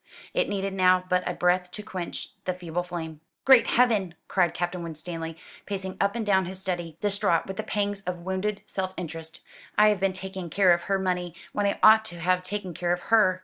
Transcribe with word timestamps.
It 0.33 0.49
needed 0.49 0.73
now 0.73 1.03
but 1.07 1.21
a 1.29 1.33
breath 1.35 1.69
to 1.69 1.83
quench 1.83 2.29
the 2.45 2.55
feeble 2.55 2.81
flame. 2.81 3.21
"Great 3.45 3.67
Heaven!" 3.67 4.15
cried 4.27 4.55
Captain 4.55 4.81
Winstanley, 4.81 5.37
pacing 5.67 5.97
up 6.01 6.15
and 6.15 6.25
down 6.25 6.45
his 6.45 6.59
study, 6.59 6.97
distraught 7.01 7.45
with 7.45 7.57
the 7.57 7.61
pangs 7.61 8.01
of 8.07 8.17
wounded 8.25 8.63
self 8.65 8.95
interest; 8.97 9.41
"I 9.77 9.89
have 9.89 9.99
been 9.99 10.13
taking 10.13 10.49
care 10.49 10.73
of 10.73 10.81
her 10.89 10.97
money, 10.97 11.35
when 11.53 11.67
I 11.67 11.77
ought 11.83 12.03
to 12.05 12.19
have 12.19 12.41
taken 12.41 12.73
care 12.73 12.93
of 12.93 12.99
her. 13.13 13.39